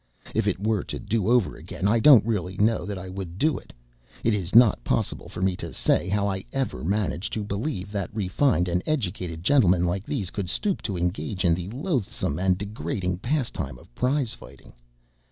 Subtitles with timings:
[0.33, 3.59] If it were to do over again, I don't really know that I would do
[3.59, 3.71] it.
[4.23, 8.09] It is not possible for me to say how I ever managed to believe that
[8.11, 13.19] refined and educated gentlemen like these could stoop to engage in the loathsome and degrading
[13.19, 14.73] pastime of prize fighting.